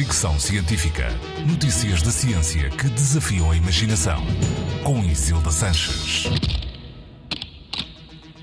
[0.00, 1.08] Fricção Científica.
[1.46, 4.16] Notícias da ciência que desafiam a imaginação.
[4.82, 6.24] Com Isilda Sanches.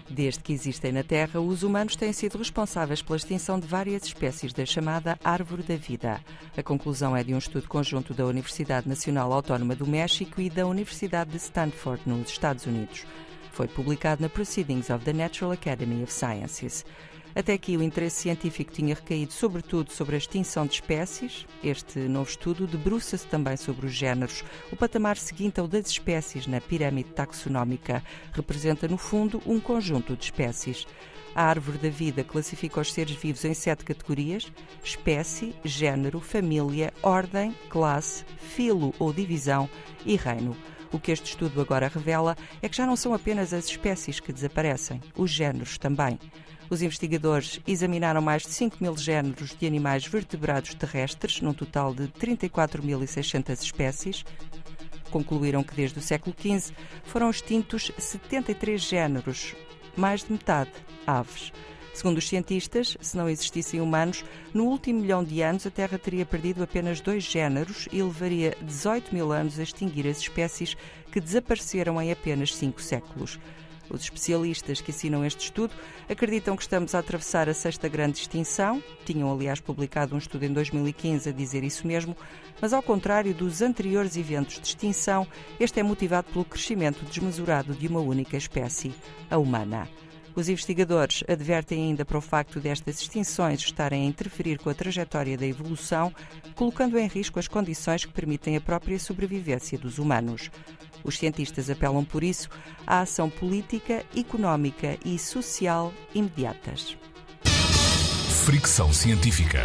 [0.07, 4.53] Desde que existem na Terra, os humanos têm sido responsáveis pela extinção de várias espécies
[4.53, 6.21] da chamada Árvore da Vida.
[6.55, 10.67] A conclusão é de um estudo conjunto da Universidade Nacional Autónoma do México e da
[10.67, 13.03] Universidade de Stanford, nos Estados Unidos.
[13.51, 16.85] Foi publicado na Proceedings of the Natural Academy of Sciences.
[17.37, 21.45] Até aqui, o interesse científico tinha recaído sobretudo sobre a extinção de espécies.
[21.63, 24.43] Este novo estudo debruça-se também sobre os géneros.
[24.71, 30.23] O patamar seguinte ao das espécies na pirâmide taxonómica representa, no fundo, um conjunto de
[30.23, 30.87] espécies.
[31.35, 34.51] A árvore da vida classifica os seres vivos em sete categorias:
[34.83, 39.69] espécie, género, família, ordem, classe, filo ou divisão
[40.03, 40.57] e reino.
[40.91, 44.31] O que este estudo agora revela é que já não são apenas as espécies que
[44.31, 46.17] desaparecem, os géneros também.
[46.69, 52.07] Os investigadores examinaram mais de 5 mil géneros de animais vertebrados terrestres, num total de
[52.09, 54.25] 34.600 espécies.
[55.09, 56.73] Concluíram que desde o século XV
[57.05, 59.55] foram extintos 73 géneros,
[59.95, 60.71] mais de metade
[61.05, 61.53] aves.
[61.97, 66.27] Segundo os cientistas, se não existissem humanos, no último milhão de anos a Terra teria
[66.27, 70.77] perdido apenas dois géneros e levaria 18 mil anos a extinguir as espécies
[71.11, 73.39] que desapareceram em apenas cinco séculos.
[73.89, 75.73] Os especialistas que assinam este estudo
[76.07, 78.83] acreditam que estamos a atravessar a sexta grande extinção.
[79.03, 82.15] Tinham, aliás, publicado um estudo em 2015 a dizer isso mesmo,
[82.61, 85.25] mas ao contrário dos anteriores eventos de extinção,
[85.59, 88.93] este é motivado pelo crescimento desmesurado de uma única espécie,
[89.31, 89.89] a humana.
[90.37, 95.35] Os investigadores advertem ainda para o facto destas extinções estarem a interferir com a trajetória
[95.35, 96.13] da evolução,
[96.53, 100.51] colocando em risco as condições que permitem a própria sobrevivência dos humanos.
[101.03, 102.49] Os cientistas apelam, por isso,
[102.85, 106.95] à ação política, económica e social imediatas.
[108.45, 109.63] Fricção científica.